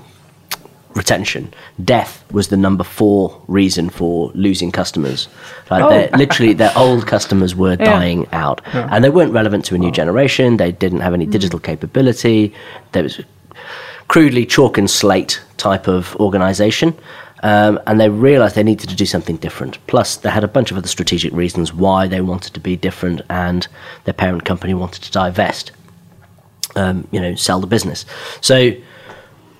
[0.95, 1.54] retention.
[1.84, 5.27] Death was the number four reason for losing customers.
[5.69, 9.77] Like they're- literally, their old customers were dying out, and they weren't relevant to a
[9.77, 10.58] new generation.
[10.58, 12.54] They didn't have any digital capability.
[12.91, 13.23] There was a
[14.08, 16.93] crudely chalk and slate type of organization.
[17.43, 19.80] Um, and they realized they needed to do something different.
[19.88, 23.21] Plus, they had a bunch of other strategic reasons why they wanted to be different,
[23.32, 23.67] and
[24.04, 25.71] their parent company wanted to divest,
[26.75, 28.06] um, you know, sell the business.
[28.41, 28.71] So,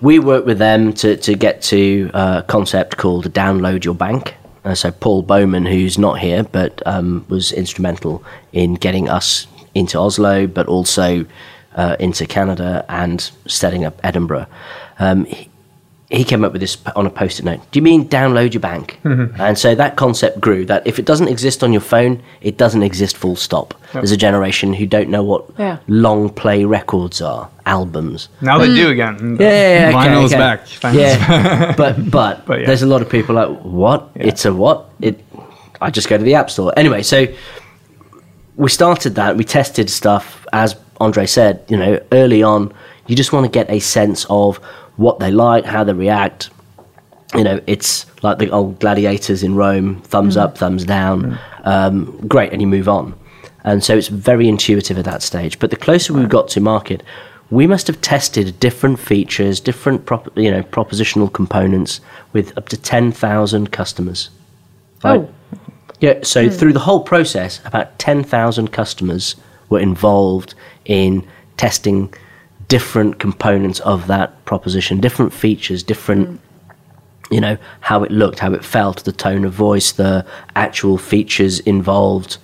[0.02, 4.34] we worked with them to, to get to a concept called Download Your Bank.
[4.64, 9.98] Uh, so Paul Bowman, who's not here, but um, was instrumental in getting us into
[9.98, 11.24] Oslo, but also
[11.76, 14.46] uh, into Canada and setting up Edinburgh.
[14.98, 15.26] Um,
[16.12, 17.60] he, he came up with this on a post-it note.
[17.70, 19.00] Do you mean download your bank?
[19.04, 19.40] Mm-hmm.
[19.40, 20.64] And so that concept grew.
[20.64, 23.16] That if it doesn't exist on your phone, it doesn't exist.
[23.16, 23.74] Full stop.
[23.92, 25.78] There's a generation who don't know what Yeah.
[25.86, 28.28] long play records are, albums.
[28.40, 28.76] Now they mm.
[28.76, 29.36] do again.
[29.38, 30.38] Yeah, yeah, yeah, okay, Vinyl's okay.
[30.40, 30.66] back.
[30.66, 30.98] Thanks.
[30.98, 32.66] Yeah, but but, But yeah.
[32.66, 34.10] there's a lot of people like what?
[34.14, 34.90] It's a what?
[35.00, 35.24] It.
[35.80, 37.02] I just go to the app store anyway.
[37.02, 37.26] So
[38.56, 39.36] we started that.
[39.36, 41.64] We tested stuff as Andre said.
[41.68, 42.72] You know, early on,
[43.06, 44.60] you just want to get a sense of
[44.96, 46.50] what they like, how they react.
[47.34, 50.40] You know, it's like the old gladiators in Rome: thumbs mm.
[50.40, 51.22] up, thumbs down.
[51.22, 51.38] Mm.
[51.64, 53.14] Um, great, and you move on.
[53.64, 55.58] And so it's very intuitive at that stage.
[55.58, 57.02] But the closer we got to market,
[57.50, 62.00] we must have tested different features, different prop, you know propositional components
[62.32, 64.30] with up to ten thousand customers.
[65.04, 65.10] Oh.
[65.10, 65.20] Right?
[65.20, 65.34] Oh.
[66.00, 66.18] Yeah.
[66.22, 66.50] So hmm.
[66.50, 69.36] through the whole process, about ten thousand customers
[69.68, 71.26] were involved in
[71.56, 72.12] testing
[72.68, 76.40] different components of that proposition, different features, different
[77.30, 81.60] you know how it looked how it felt the tone of voice the actual features
[81.60, 82.36] involved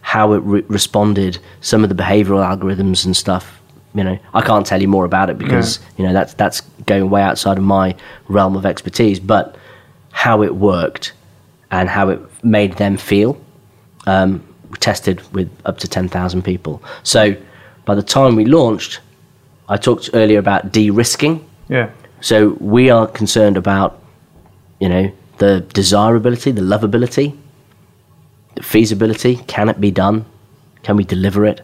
[0.00, 3.60] how it re- responded some of the behavioral algorithms and stuff
[3.94, 4.18] you know.
[4.34, 7.58] I can't tell you more about it because you know that's that's going way outside
[7.58, 7.94] of my
[8.28, 9.56] realm of expertise but
[10.12, 11.12] how it worked
[11.70, 13.40] and how it made them feel
[14.06, 14.44] um,
[14.80, 16.82] tested with up to 10,000 people.
[17.02, 17.36] So
[17.84, 19.00] by the time we launched
[19.70, 21.34] i talked earlier about de-risking
[21.68, 21.88] Yeah.
[22.20, 22.36] so
[22.76, 23.90] we are concerned about,
[24.80, 25.04] you know,
[25.38, 27.26] the desirability, the lovability,
[28.56, 29.36] the feasibility.
[29.46, 30.24] Can it be done?
[30.82, 31.60] Can we deliver it?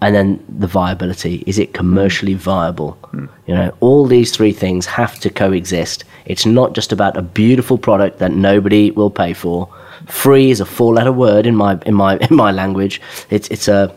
[0.00, 0.28] and then
[0.60, 1.42] the viability.
[1.46, 2.92] Is it commercially viable?
[3.10, 3.26] Hmm.
[3.48, 6.04] You know, all these three things have to coexist.
[6.24, 9.68] It's not just about a beautiful product that nobody will pay for.
[10.06, 13.00] Free is a four-letter word in my in my in my language.
[13.30, 13.92] It's it's a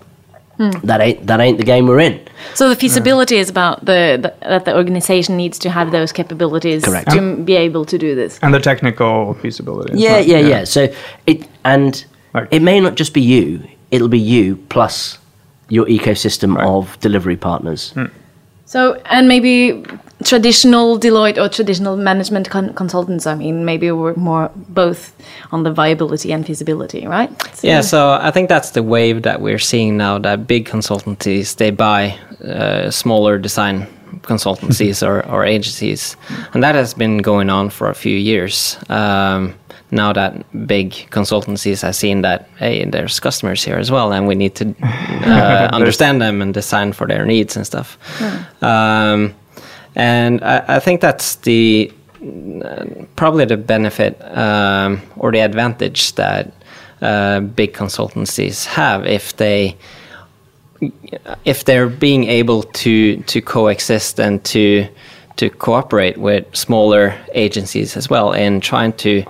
[0.83, 2.19] that ain't that ain't the game we're in.
[2.55, 6.83] So the feasibility is about the, the that the organization needs to have those capabilities
[6.85, 7.09] Correct.
[7.11, 8.39] to m- be able to do this.
[8.41, 9.97] and the technical feasibility.
[9.97, 10.63] Yeah, not- yeah, yeah.
[10.65, 10.87] So
[11.27, 15.17] it and Like- it may not just be you; it'll be you plus
[15.69, 17.91] your ecosystem of delivery partners.
[17.93, 18.05] Hmm.
[18.71, 19.83] So and maybe
[20.23, 23.27] traditional Deloitte or traditional management con- consultants.
[23.27, 25.11] I mean, maybe work more both
[25.51, 27.29] on the viability and feasibility, right?
[27.53, 30.19] So- Yeah, so I think that's the wave that we're seeing now.
[30.19, 33.87] That big consultancies they buy uh, smaller design
[34.21, 36.15] consultancies or, or agencies,
[36.53, 38.77] and that has been going on for a few years.
[38.89, 39.53] Um,
[39.91, 44.35] now that big consultancies have seen that hey, there's customers here as well, and we
[44.35, 47.97] need to uh, understand them and design for their needs and stuff.
[48.63, 49.33] Um,
[49.95, 51.91] and I, I think that's the
[53.15, 56.53] probably the benefit um, or the advantage that
[57.01, 59.75] uh, big consultancies have if they
[61.45, 64.87] if they're being able to to coexist and to
[65.37, 69.23] to cooperate with smaller agencies as well and trying to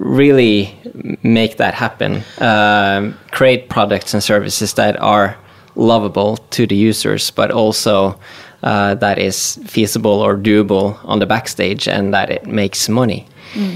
[0.00, 0.74] really
[1.22, 5.36] make that happen um, create products and services that are
[5.76, 8.18] lovable to the users but also
[8.62, 13.26] uh, that is feasible or doable on the backstage and that it makes money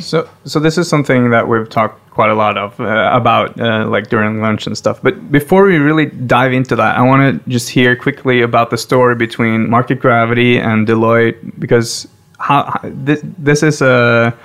[0.01, 3.87] So, so this is something that we've talked quite a lot of uh, about, uh,
[3.87, 5.03] like during lunch and stuff.
[5.03, 8.79] But before we really dive into that, I want to just hear quickly about the
[8.79, 12.07] story between Market Gravity and Deloitte because
[12.39, 14.37] how, how this this is a.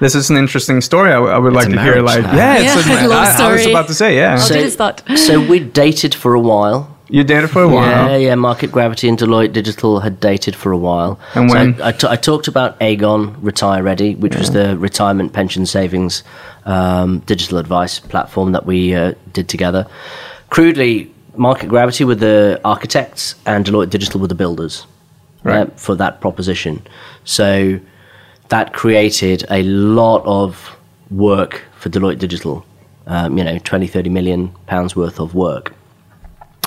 [0.00, 1.12] This is an interesting story.
[1.12, 2.34] I would like to hear, like, now.
[2.34, 4.38] yeah, it's Yeah, a, love I, I was about to say, yeah.
[4.38, 6.96] How did so we dated for a while.
[7.08, 8.08] you dated for a while.
[8.10, 8.34] Yeah, yeah.
[8.34, 11.18] Market Gravity and Deloitte Digital had dated for a while.
[11.34, 14.76] And So when- I, I, t- I talked about Aegon Retire Ready, which was the
[14.78, 16.22] retirement pension savings
[16.64, 19.86] um, digital advice platform that we uh, did together.
[20.50, 24.86] Crudely, Market Gravity were the architects, and Deloitte Digital were the builders
[25.42, 25.68] Right.
[25.68, 26.82] uh, for that proposition.
[27.24, 27.80] So
[28.50, 30.76] that created a lot of
[31.10, 32.64] work for Deloitte Digital.
[33.06, 35.74] Um, you know, 20, 30 million pounds worth of work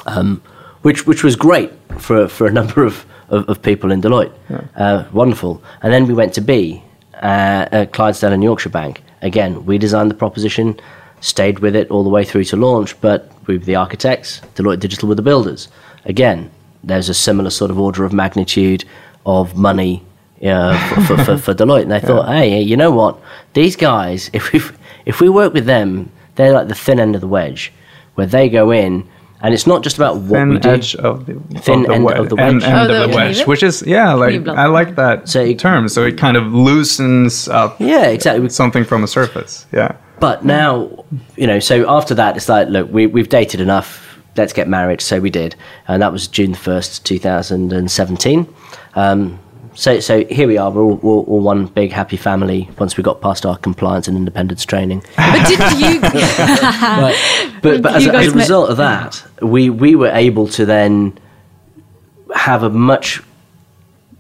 [0.06, 0.41] um,
[0.82, 4.34] which which was great for for a number of, of, of people in Deloitte.
[4.76, 5.63] Uh, wonderful.
[5.82, 6.84] And then we went to B,
[7.15, 9.02] uh, uh, Clydesdale and Yorkshire Bank.
[9.22, 10.80] Again, we designed the proposition,
[11.22, 14.80] stayed with it all the way through to launch, but we were the architects, Deloitte
[14.80, 15.69] Digital were the builders.
[16.06, 16.52] Again,
[16.84, 18.84] there's a similar sort of order of magnitude
[19.26, 20.04] of money
[20.43, 21.84] uh, for, for, for, for Deloitte.
[21.84, 23.19] And they thought, hey, you know what?
[23.53, 24.62] These guys, if we
[25.06, 27.71] if we work with them, they're like the thin end of the wedge,
[28.15, 29.08] where they go in,
[29.41, 30.69] and it's not just about what we Thin do.
[30.69, 32.63] edge of the Thin of the end wedge, of the wedge.
[32.63, 33.45] end Oh, of the- the wedge, okay.
[33.45, 35.89] which is yeah, like I like that So it- term.
[35.89, 38.47] So it kind of loosens up Yeah, exactly.
[38.49, 39.65] something from a surface.
[39.73, 39.95] Yeah.
[40.19, 41.03] But now,
[41.36, 44.17] you know, so after that, it's like, look, we, we've dated enough.
[44.38, 45.01] Let's get married.
[45.01, 45.56] So we did.
[45.89, 48.47] And that was June 1st, 2017.
[48.95, 49.39] Um,
[49.75, 50.69] so, so here we are.
[50.71, 54.15] We're all, we're all one big happy family once we got past our compliance and
[54.17, 55.03] independence training.
[55.17, 55.99] But did you?
[57.62, 60.09] But, but as, You a, as guys a met- result of that, we, we were
[60.12, 61.17] able to then
[62.36, 63.21] have a much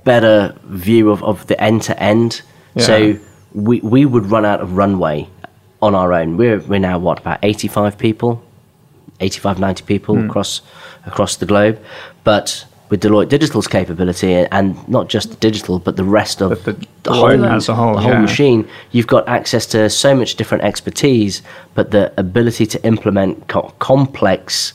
[0.03, 2.41] better view of, of the end to end.
[2.77, 3.17] So
[3.53, 5.27] we, we would run out of runway
[5.81, 6.37] on our own.
[6.37, 8.41] We're, we're now, what, about 85 people?
[9.19, 10.29] 85, 90 people Hmm.
[10.29, 10.61] across,
[11.05, 11.79] across the globe.
[12.23, 16.63] But with Deloitte Digital's capability, and not just the digital, but the rest of But
[16.65, 18.21] the the whole, as a whole, the whole yeah.
[18.21, 21.41] machine, you've got access to so much different expertise,
[21.73, 24.73] but the ability to implement co- complex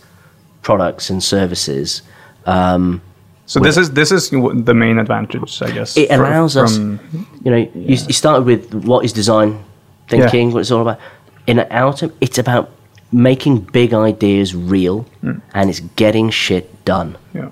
[0.63, 2.03] products and services.
[2.45, 3.01] Um,
[3.47, 4.31] So this is this is
[4.71, 5.97] the main advantage, I guess.
[5.97, 6.99] it for- allows us, from-
[7.45, 9.51] you know, you, you started with what is design
[10.09, 10.99] thinking, what it's all about.
[11.47, 12.65] In Autumn, it's about
[13.13, 15.39] making big ideas real Hmm.
[15.55, 17.51] and it's getting shit done, Yeah.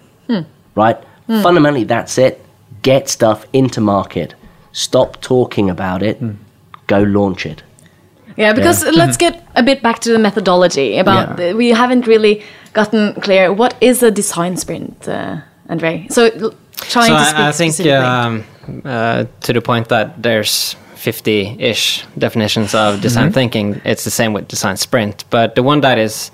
[0.77, 0.97] Right?
[1.27, 2.41] Fundamentally, that's it.
[2.83, 4.35] Get stuff into market.
[4.71, 6.19] Stop talking about it.
[6.19, 6.35] Hmm.
[6.87, 7.65] Go launch it.
[8.37, 10.99] Yeah, because let's get a bit back to the methodology.
[10.99, 11.37] About Yeah.
[11.37, 12.43] the, we haven't really
[12.75, 16.07] gotten clear what is a design sprint, uh, Andre.
[16.11, 16.31] So
[16.77, 18.45] trying so to speak I, I think um,
[18.85, 23.81] uh, to the point that there's 50-ish definitions of design thinking.
[23.85, 26.31] It's the same with design sprint, but the one that is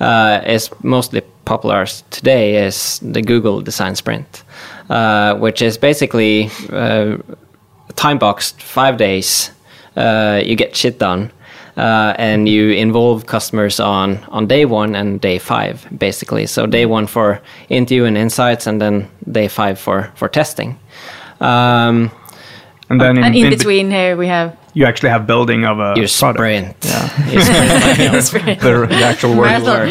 [0.00, 4.44] uh, is mostly popular today is the Google design sprint,
[4.88, 7.16] uh, which is basically uh,
[7.96, 9.50] time boxed five days.
[9.96, 11.30] Uh, you get shit done.
[11.76, 16.46] uh, and you involve customers on on day one and day five, basically.
[16.46, 20.78] So day one for interview and insights, and then day five for for testing.
[21.40, 22.10] Um,
[22.90, 25.64] And then in, and in, in be- between here we have you actually have building
[25.64, 26.30] of a you product.
[26.36, 26.76] sprint.
[27.32, 27.40] You
[28.22, 29.46] sprint The, the actual work.
[29.62, 29.88] Marathon.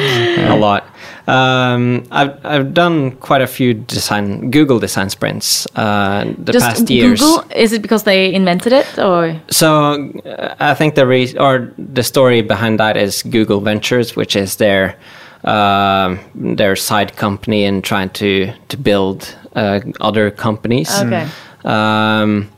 [0.51, 0.83] a lot.
[1.27, 6.89] Um, I've I've done quite a few design Google design sprints uh, the just past
[6.89, 7.19] years.
[7.19, 7.43] Google.
[7.55, 9.39] Is it because they invented it or?
[9.51, 14.35] So uh, I think the re- or the story behind that is Google Ventures, which
[14.35, 14.95] is their
[15.43, 20.89] um their side company in trying to to build uh, other companies.
[21.01, 21.27] Okay.
[21.63, 22.49] Um,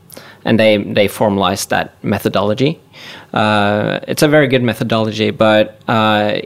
[0.44, 2.78] and they they formalized that methodology.
[3.32, 6.40] Uh, it's a very good methodology, but uh,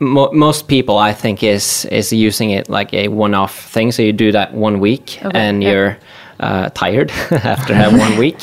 [0.00, 3.92] mo- most people I think is is using it like a one-off thing.
[3.92, 5.70] So you do that one week, Okay, and yeah.
[5.70, 5.98] you're
[6.46, 7.10] uh, tired
[7.54, 8.38] after that one week,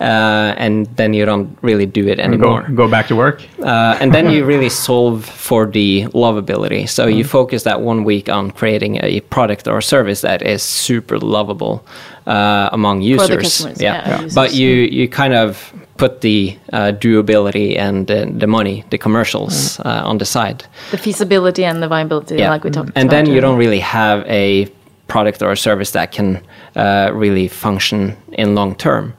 [0.00, 2.62] uh, and then you don't really do it Go, anymore.
[2.74, 3.38] go back to work.
[3.62, 6.84] Uh, and then you really solve for the lovability.
[6.88, 7.16] So Mm.
[7.18, 11.74] you focus that one week on creating a product or service that is super lovable
[12.26, 13.28] uh, among users.
[13.28, 14.16] the customers, yeah, Yeah.
[14.22, 14.34] users.
[14.34, 16.38] But you you kind of put the
[16.72, 19.86] uh, doability and uh, the money, the commercials, Mm.
[19.86, 20.56] uh, on the side.
[20.90, 23.00] The feasibility and the viability, like we talked And about.
[23.00, 24.66] And then you don't really have a
[25.06, 26.40] product or a service that can
[26.76, 29.14] uh, really function in long term.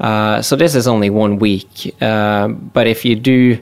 [0.00, 3.58] Uh, so this is only one week, uh, but if you do,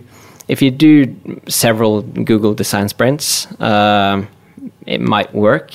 [0.48, 1.14] if you do
[1.48, 4.28] several Google design sprints, um,
[4.86, 5.72] it might work.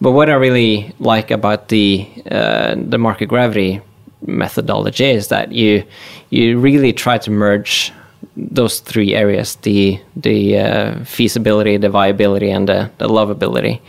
[0.00, 3.80] But what I really like about the uh, the market gravity
[4.26, 5.84] methodology is that you
[6.30, 7.92] you really try to merge
[8.36, 13.80] those three areas the the uh, feasibility the viability and the, the lovability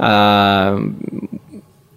[0.00, 1.40] um,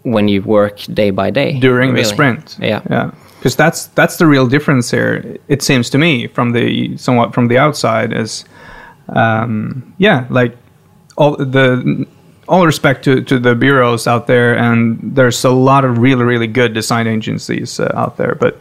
[0.04, 2.58] when you work day by day during the sprint.
[2.60, 3.12] yeah yeah.
[3.40, 5.38] Because that's that's the real difference here.
[5.48, 8.44] It seems to me from the somewhat from the outside is,
[9.08, 10.58] um, yeah, like
[11.16, 12.06] all the
[12.50, 16.48] all respect to, to the bureaus out there, and there's a lot of really really
[16.48, 18.60] good design agencies uh, out there, but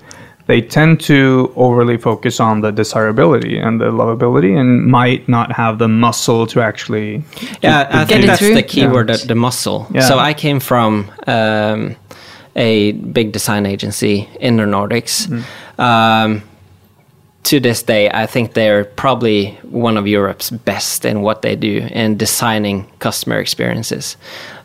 [0.48, 5.78] they tend to overly focus on the desirability and the lovability, and might not have
[5.78, 7.22] the muscle to actually
[7.62, 8.54] Yeah, I think that's through?
[8.54, 9.86] the key word, the, the muscle.
[9.92, 10.08] Yeah.
[10.08, 11.96] So I came from um,
[12.56, 15.28] a big design agency in the Nordics.
[15.78, 16.42] Um,
[17.44, 21.88] to this day, I think they're probably one of Europe's best in what they do
[21.90, 24.16] in designing customer experiences.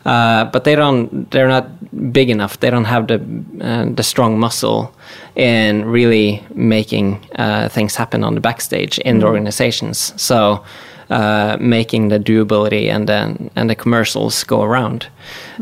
[0.04, 1.30] Uh, but they don't.
[1.30, 1.66] They're not
[2.12, 2.60] big enough.
[2.60, 3.20] They don't have the
[3.60, 4.94] uh, the strong muscle
[5.34, 10.12] in really making uh, things happen on the backstage in the organizations.
[10.20, 10.62] So
[11.10, 15.06] uh, making the doability and then and the commercials go around.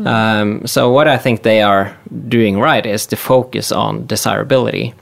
[0.05, 1.95] Um, so what I think they are
[2.27, 4.93] doing right is to focus on desirability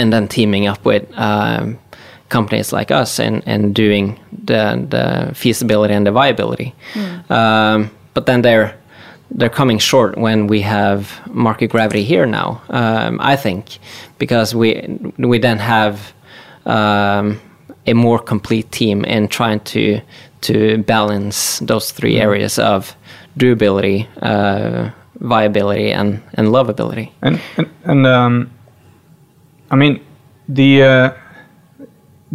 [0.00, 1.78] and then teaming up with um,
[2.30, 6.74] companies like us and, and doing the, the feasibility and the viability.
[7.30, 8.74] Um, but then they're
[9.32, 12.60] they're coming short when we have market gravity here now.
[12.70, 13.78] Um, I think
[14.18, 16.12] because we we then have
[16.66, 17.40] um,
[17.86, 20.00] a more complete team in trying to
[20.40, 22.96] to balance those three areas of
[23.38, 27.12] doability, uh, viability, and and lovability.
[27.22, 28.50] And and, and um,
[29.70, 30.04] I mean,
[30.48, 31.12] the uh,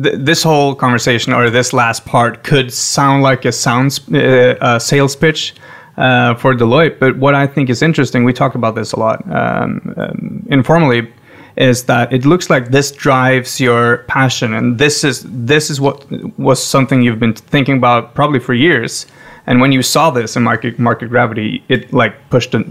[0.01, 4.79] th- this whole conversation or this last part could sound like a sounds uh, a
[4.79, 5.55] sales pitch
[5.97, 9.23] uh, for Deloitte, but what I think is interesting, we talk about this a lot
[9.31, 11.11] um, um, informally,
[11.55, 16.05] is that it looks like this drives your passion, and this is this is what
[16.37, 19.05] was something you've been thinking about probably for years.
[19.47, 22.65] And when you saw this in market market gravity, it like pushed a,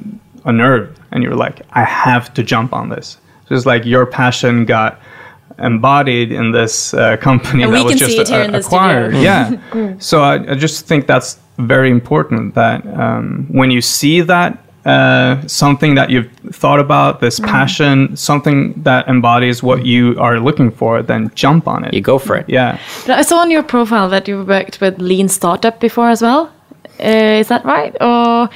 [0.44, 3.18] a nerve, and you were like, I have to jump on this.
[3.54, 4.98] So it's like your passion got
[5.58, 8.44] embodied in this uh, company And that we was can just see it here a-
[8.44, 9.12] in the acquired.
[9.12, 9.22] studio.
[9.22, 9.94] Yeah.
[9.98, 15.40] so I, I just think that's very important that um, when you see that uh,
[15.46, 17.50] something that you've thought about, this Mm-hmm.
[17.50, 21.94] passion, something that embodies what you are looking for, then jump on it.
[21.94, 22.46] You go for it.
[22.48, 22.78] Yeah.
[23.06, 26.50] But I saw on your profile that you worked with Lean Startup before as well.
[27.00, 27.96] Uh, is that right?
[28.00, 28.48] Or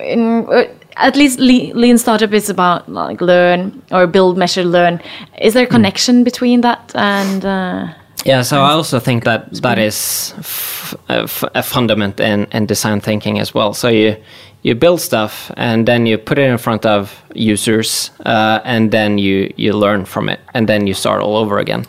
[0.00, 0.64] in, uh,
[0.96, 5.00] at least Le- Lean Startup is about like learn or build, measure, learn.
[5.40, 7.44] Is there a connection between that and?
[7.44, 7.88] Uh,
[8.26, 12.66] Yeah, so I also think that that is f- a, f- a fundament in, in
[12.66, 13.72] design thinking as well.
[13.74, 14.16] So you
[14.62, 19.18] you build stuff and then you put it in front of users uh, and then
[19.18, 21.84] you you learn from it and then you start all over again,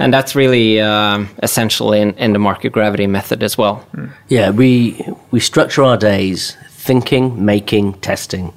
[0.00, 3.78] and that's really um, essential in, in the market gravity method as well.
[4.28, 4.94] Yeah, we
[5.30, 8.52] we structure our days thinking, making, testing.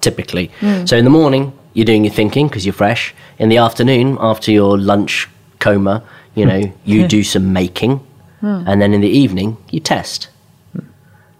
[0.00, 0.50] Typically,
[0.86, 3.14] so in the morning you're doing your thinking because you're fresh.
[3.38, 6.02] In the afternoon, after your lunch coma.
[6.34, 8.00] You know, you do some making,
[8.40, 10.28] and then in the evening you test.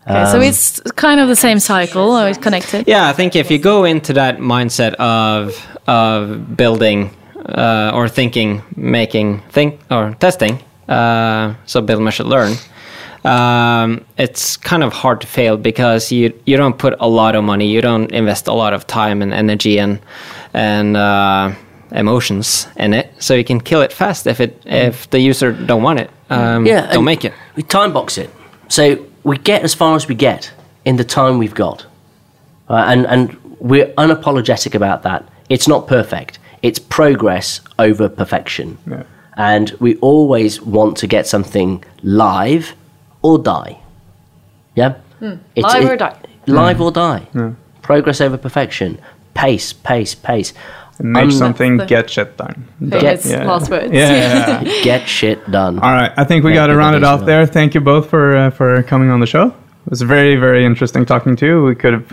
[0.08, 2.88] Okay, so it's kind of the same cycle, or it's connected.
[2.88, 5.54] Yeah, I think if you go into that mindset of
[5.86, 7.10] of building
[7.46, 10.58] uh, or thinking, making, think or testing,
[10.88, 12.52] uh, so build, measure, learn,
[13.24, 17.44] um, it's kind of hard to fail because you you don't put a lot of
[17.44, 19.98] money, you don't invest a lot of time and energy and
[20.54, 21.52] and uh,
[21.92, 25.82] emotions in it, so you can kill it fast if it if the user don't
[25.82, 26.10] want it.
[26.30, 27.32] Um, Yeah, don't make it.
[27.56, 28.30] We time box it,
[28.68, 30.52] so we get as far as we get
[30.84, 31.86] in the time we've got,
[32.70, 35.22] uh, and and we're unapologetic about that.
[35.48, 36.38] It's not perfect.
[36.62, 39.02] It's progress over perfection, Yeah.
[39.36, 42.74] and we always want to get something live
[43.22, 43.78] or die.
[44.74, 44.94] Yeah,
[45.54, 46.16] It's- Live or die.
[46.46, 47.22] Live or die.
[47.82, 48.98] Progress over perfection.
[49.34, 50.52] Pace, pace, pace.
[51.02, 52.64] Make Um, something the- get shit done.
[52.90, 53.44] Famous Yeah.
[53.44, 53.90] last words.
[53.92, 54.82] Yeah, yeah, yeah.
[54.84, 55.78] Get shit done.
[55.78, 57.26] All right, I think we Yeah, got to round it off well.
[57.26, 57.46] there.
[57.46, 59.46] Thank you both for uh, for coming on the show.
[59.46, 61.62] It was very very interesting talking to you.
[61.64, 62.12] We could have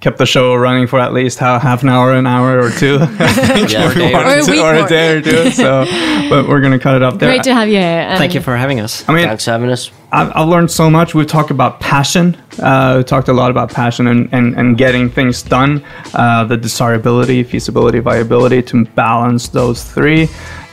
[0.00, 2.98] kept the show running for at least ha- half an hour, an hour or two,
[2.98, 5.50] Yeah, if day or Or a to, or a day or two.
[5.50, 5.84] So,
[6.30, 7.30] but we're gonna cut it up there.
[7.30, 7.82] Great to have you here.
[8.08, 9.08] and- Thank you for having us.
[9.08, 9.90] I mean, Thanks for having us.
[10.12, 11.14] I've, I've learned so much.
[11.14, 12.36] We've talked about passion.
[12.58, 15.84] Uh, we talked a lot about passion and, and, and getting things done,
[16.14, 20.24] uh, the desirability, feasibility, viability to balance those three,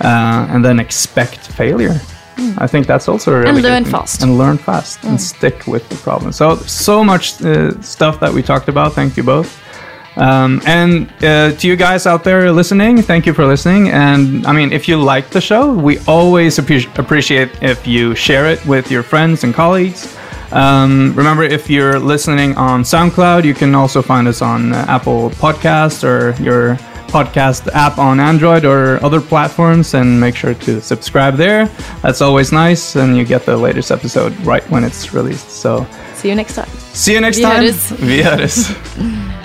[0.02, 2.00] uh, and then expect failure.
[2.58, 4.24] I think that's also really And learn fast.
[4.24, 6.32] And learn fast and stick with the problem.
[6.32, 8.94] So, so much uh, stuff that we talked about.
[8.94, 9.62] Thank you both.
[10.18, 13.90] Um, and uh, to you guys out there listening, thank you for listening.
[13.90, 18.46] And I mean, if you like the show, we always appre- appreciate if you share
[18.46, 20.18] it with your friends and colleagues.
[20.52, 25.32] Um, remember, if you're listening on SoundCloud, you can also find us on uh, Apple
[25.32, 26.78] Podcasts or your
[27.16, 31.68] podcast app on Android or other platforms, and make sure to subscribe there.
[32.04, 35.50] That's always nice, and you get the latest episode right when it's released.
[35.64, 35.86] So,
[36.22, 36.70] See you next time.
[36.94, 37.62] see you next Vi time.
[37.64, 37.92] høres.
[38.00, 38.56] Vi høres.